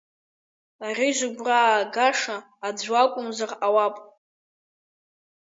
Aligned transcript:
Ари 0.85 1.09
зыгәра 1.17 1.57
аагаша 1.67 2.37
аӡә 2.67 2.87
лакәымзар 2.93 3.51
ҟалап. 3.59 3.95